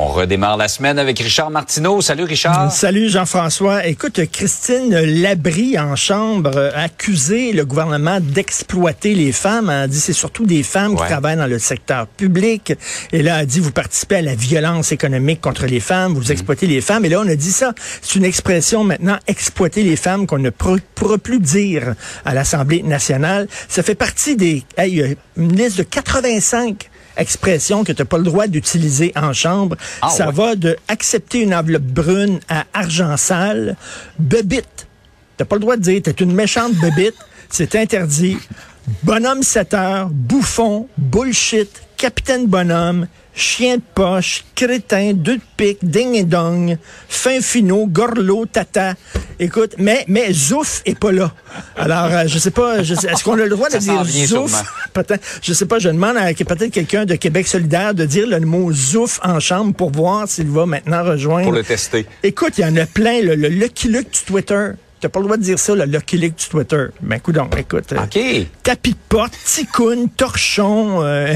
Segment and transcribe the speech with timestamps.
[0.00, 2.00] On redémarre la semaine avec Richard Martineau.
[2.00, 2.70] Salut Richard.
[2.70, 3.84] Salut Jean-François.
[3.84, 9.70] Écoute, Christine Labrie en chambre a accusé le gouvernement d'exploiter les femmes.
[9.70, 12.74] Elle a dit c'est surtout des femmes qui travaillent dans le secteur public.
[13.10, 16.30] Et là, elle a dit vous participez à la violence économique contre les femmes, vous
[16.30, 17.04] exploitez les femmes.
[17.04, 17.72] Et là, on a dit ça.
[18.00, 23.48] C'est une expression maintenant, exploiter les femmes, qu'on ne pourra plus dire à l'Assemblée nationale.
[23.68, 24.62] Ça fait partie des...
[24.76, 29.76] Hey, une liste de 85 expression que tu n'as pas le droit d'utiliser en chambre.
[30.02, 30.32] Ah, ça ouais.
[30.32, 33.76] va de accepter une enveloppe brune à argent sale,
[34.18, 34.86] bebite.
[35.36, 37.16] T'as pas le droit de dire t'es une méchante bebite.
[37.50, 38.38] C'est interdit.
[39.02, 46.14] Bonhomme 7 heures, bouffon, bullshit, capitaine bonhomme, chien de poche, crétin, deux de pique, ding
[46.14, 48.94] et dong, fin finot, gorlot, tata.
[49.40, 51.32] Écoute, mais, mais Zouf est pas là.
[51.76, 54.62] Alors, euh, je sais pas, je sais- est-ce qu'on a le droit de dire Zouf?
[54.92, 58.40] Peut-être, je sais pas, je demande à peut-être quelqu'un de Québec solidaire de dire le
[58.40, 61.44] mot Zouf en chambre pour voir s'il va maintenant rejoindre.
[61.44, 62.06] Pour le tester.
[62.22, 64.70] Écoute, il y en a plein, le, le Lucky Luke du Twitter.
[65.00, 66.86] T'as pas le droit de dire ça, le Lucky du Twitter.
[67.00, 67.92] Ben, écoute donc, écoute.
[67.92, 68.18] euh, OK.
[68.62, 71.02] tapis de porte, ticoune, torchon.
[71.04, 71.34] euh,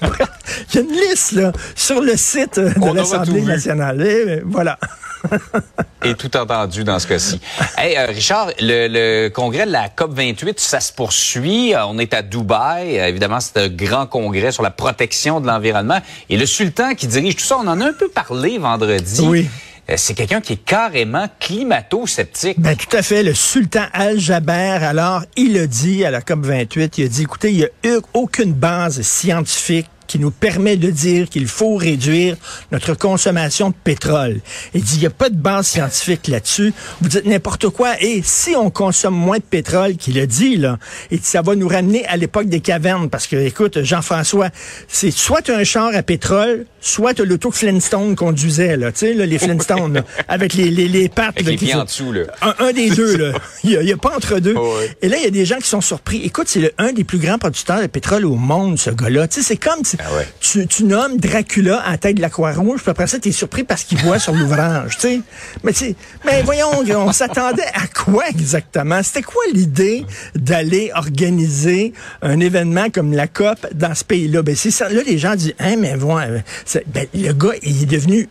[0.02, 4.00] Il y a une liste, là, sur le site euh, On de l'Assemblée nationale.
[4.02, 4.78] Et, euh, voilà.
[6.04, 7.40] Et tout entendu dans ce cas-ci.
[7.78, 11.74] hey, euh, Richard, le, le congrès de la COP 28, ça se poursuit.
[11.74, 12.98] Euh, On est à Dubaï.
[12.98, 16.00] Euh, évidemment, c'est un grand congrès sur la protection de l'environnement.
[16.28, 19.20] Et le sultan qui dirige tout ça, on en a un peu parlé vendredi.
[19.22, 19.48] Oui.
[19.90, 22.60] Euh, C'est quelqu'un qui est carrément climato-sceptique.
[22.60, 23.22] Ben, tout à fait.
[23.22, 27.56] Le sultan Al-Jaber, alors, il a dit à la COP28, il a dit, écoutez, il
[27.58, 32.36] n'y a eu aucune base scientifique qui nous permet de dire qu'il faut réduire
[32.70, 34.40] notre consommation de pétrole.
[34.74, 36.74] Il dit, il n'y a pas de base scientifique là-dessus.
[37.00, 37.94] Vous dites n'importe quoi.
[38.02, 40.78] Et si on consomme moins de pétrole, qu'il a dit, là,
[41.10, 43.08] et ça va nous ramener à l'époque des cavernes.
[43.08, 44.50] Parce que, écoute, Jean-François,
[44.86, 48.98] c'est soit un char à pétrole, soit tu as l'auto que Flintstone conduisait, là, tu
[48.98, 51.38] sais, là, les Flintstones, là, avec les, les, les pattes.
[51.40, 52.24] Avec là, les pieds en dessous, là.
[52.42, 53.32] un, un des deux, là.
[53.64, 54.56] Il n'y a, pas entre deux.
[54.58, 54.76] Oh.
[55.00, 56.22] Et là, il y a des gens qui sont surpris.
[56.24, 59.28] Écoute, c'est un des plus grands producteurs de pétrole au monde, ce gars-là.
[59.28, 63.06] Tu sais, c'est comme Ah tu, nommes Dracula à tête de la Croix-Rouge, puis après
[63.06, 65.20] ça, tu es surpris parce qu'il voit sur l'ouvrage, tu sais.
[65.62, 69.02] Mais, tu sais, mais voyons, on s'attendait à quoi exactement?
[69.02, 70.04] C'était quoi l'idée
[70.34, 74.42] d'aller organiser un événement comme la COP dans ce pays-là?
[74.42, 74.88] Ben, c'est ça.
[74.88, 78.28] Là, les gens disent, hein, mais ben, le gars, il est devenu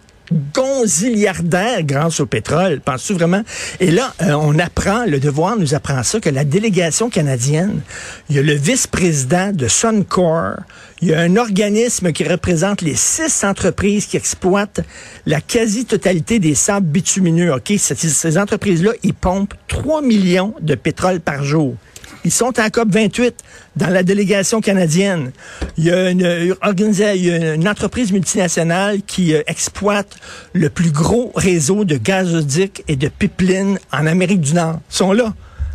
[0.53, 2.79] gonziliardaire grâce au pétrole.
[2.81, 3.43] Penses-tu vraiment?
[3.79, 7.81] Et là, euh, on apprend, le devoir nous apprend ça, que la délégation canadienne,
[8.29, 10.57] il y a le vice-président de Suncor,
[11.01, 14.81] il y a un organisme qui représente les six entreprises qui exploitent
[15.25, 17.53] la quasi-totalité des sables bitumineux.
[17.53, 17.73] OK?
[17.77, 21.75] Ces, ces entreprises-là, ils pompent 3 millions de pétrole par jour.
[22.23, 23.35] Ils sont à COP 28
[23.77, 25.31] dans la délégation canadienne.
[25.77, 30.17] Il y a une, euh, entreprise multinationale qui euh, exploite
[30.53, 34.79] le plus gros réseau de gazoducs et de pipelines en Amérique du Nord.
[34.91, 35.33] Ils sont là,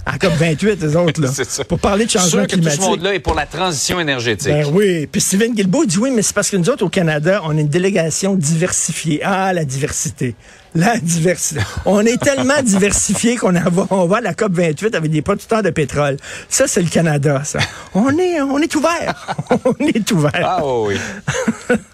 [0.08, 1.64] à la COP 28, les autres, là, C'est ça.
[1.64, 2.80] pour parler de changement Sûr que tout climatique.
[2.80, 4.48] ce monde-là est pour la transition énergétique.
[4.52, 5.06] Ben oui.
[5.10, 7.62] Puis Steven Guilbeault dit oui, mais c'est parce que nous autres, au Canada, on est
[7.62, 9.20] une délégation diversifiée.
[9.24, 10.36] Ah, la diversité.
[10.76, 11.60] La diversité.
[11.86, 15.22] On est tellement diversifié qu'on en va, on va à la COP 28 avec des
[15.22, 16.18] producteurs de pétrole.
[16.48, 17.58] Ça, c'est le Canada, ça.
[17.94, 19.34] On est, on est ouvert.
[19.64, 20.30] On est ouvert.
[20.44, 20.96] Ah oui.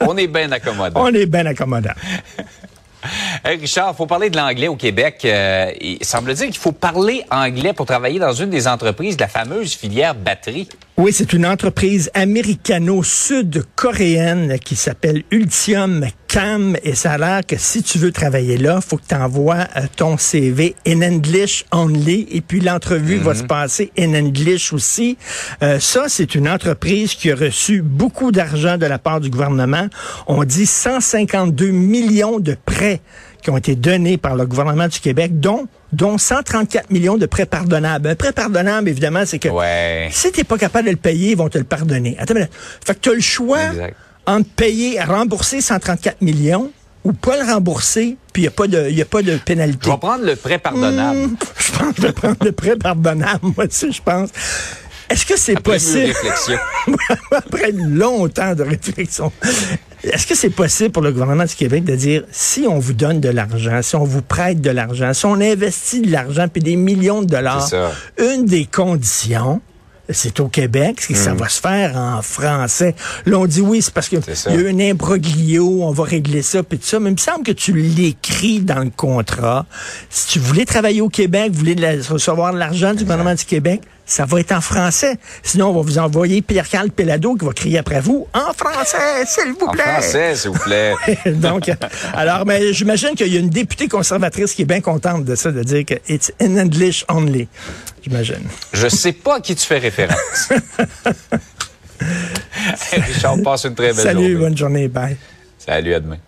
[0.00, 0.93] On est bien accommodé.
[0.97, 1.93] On est bien accommodant.
[3.44, 5.22] Hey, Richard, faut parler de l'anglais au Québec.
[5.25, 9.22] Euh, il semble dire qu'il faut parler anglais pour travailler dans une des entreprises de
[9.22, 10.69] la fameuse filière batterie.
[10.97, 17.82] Oui, c'est une entreprise américano-sud-coréenne qui s'appelle Ultium Cam et ça a l'air que si
[17.82, 19.66] tu veux travailler là, faut que tu envoies
[19.97, 25.19] ton CV in English only et puis l'entrevue va se passer in English aussi.
[25.62, 29.88] Euh, ça, c'est une entreprise qui a reçu beaucoup d'argent de la part du gouvernement.
[30.26, 33.00] On dit 152 millions de prêts
[33.42, 37.44] qui ont été donnés par le gouvernement du Québec, dont dont 134 millions de prêts
[37.44, 38.08] pardonnables.
[38.08, 40.08] Un prêt pardonnable, évidemment, c'est que Ouais.
[40.11, 42.17] si t'es pas capable de le payer, ils vont te le pardonner.
[42.19, 42.50] Attends, minute.
[42.87, 43.96] fait que tu as le choix Exact.
[44.26, 46.70] entre payer, rembourser 134 millions
[47.05, 49.81] ou pas le rembourser, puis il n'y a pas de, y a pas de pénalité.
[49.87, 51.19] Je vais prendre le prêt pardonnable.
[51.25, 54.31] Hum, je pense que je vais prendre le prêt pardonnable, moi aussi, je pense.
[55.10, 56.06] Est-ce que c'est possible?
[56.06, 56.56] réflexion.
[57.32, 59.32] après longtemps de réflexion.
[60.04, 63.20] Est-ce que c'est possible pour le gouvernement du Québec de dire si on vous donne
[63.20, 66.76] de l'argent, si on vous prête de l'argent, si on investit de l'argent puis des
[66.76, 67.69] millions de dollars,
[68.19, 69.60] une des conditions,
[70.08, 71.16] c'est au Québec, que Hmm.
[71.16, 72.94] ça va se faire en français.
[73.25, 76.43] Là, on dit oui, c'est parce qu'il y a eu un imbroglio, on va régler
[76.43, 76.98] ça, puis tout ça.
[76.98, 79.64] Mais il me semble que tu l'écris dans le contrat.
[80.10, 84.25] Si tu voulais travailler au Québec, la- recevoir de l'argent du gouvernement du Québec, ça
[84.26, 85.16] va être en français.
[85.43, 89.52] Sinon, on va vous envoyer Pierre-Carl Pelado qui va crier après vous en français, s'il
[89.52, 89.82] vous En plaît.
[89.84, 90.94] français, s'il vous plaît.
[91.26, 91.70] Donc,
[92.14, 95.50] alors, mais j'imagine qu'il y a une députée conservatrice qui est bien contente de ça,
[95.52, 97.49] de dire que it's in English only.
[98.02, 98.43] J'imagine.
[98.72, 100.48] Je sais pas à qui tu fais référence.
[102.93, 104.34] Richard, passe une très belle Salut, journée.
[104.34, 105.16] bonne journée, bye.
[105.58, 106.19] Salut, à demain.